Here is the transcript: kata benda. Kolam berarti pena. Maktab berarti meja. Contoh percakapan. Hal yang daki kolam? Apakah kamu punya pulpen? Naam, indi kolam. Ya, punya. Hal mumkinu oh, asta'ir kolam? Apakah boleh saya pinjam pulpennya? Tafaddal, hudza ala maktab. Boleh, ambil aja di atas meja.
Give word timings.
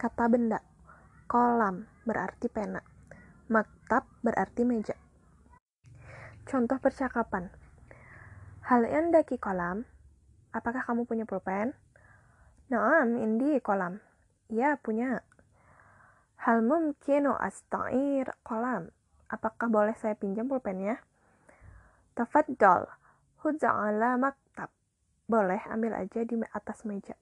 kata 0.00 0.32
benda. 0.32 0.64
Kolam 1.28 1.84
berarti 2.08 2.48
pena. 2.48 2.80
Maktab 3.52 4.08
berarti 4.24 4.64
meja. 4.64 4.96
Contoh 6.48 6.80
percakapan. 6.80 7.52
Hal 8.64 8.88
yang 8.88 9.12
daki 9.12 9.36
kolam? 9.36 9.84
Apakah 10.56 10.88
kamu 10.88 11.04
punya 11.04 11.28
pulpen? 11.28 11.76
Naam, 12.72 13.20
indi 13.20 13.60
kolam. 13.60 14.00
Ya, 14.48 14.80
punya. 14.80 15.20
Hal 16.40 16.64
mumkinu 16.64 17.36
oh, 17.36 17.38
asta'ir 17.38 18.32
kolam? 18.40 18.88
Apakah 19.28 19.68
boleh 19.68 19.92
saya 20.00 20.16
pinjam 20.16 20.48
pulpennya? 20.48 20.96
Tafaddal, 22.16 22.88
hudza 23.44 23.68
ala 23.68 24.16
maktab. 24.16 24.72
Boleh, 25.28 25.60
ambil 25.68 25.94
aja 25.94 26.24
di 26.24 26.40
atas 26.50 26.88
meja. 26.88 27.14